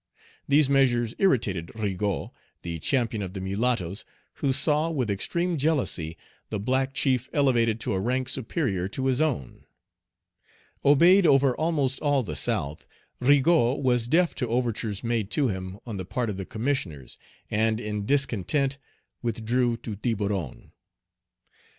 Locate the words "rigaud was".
13.19-14.07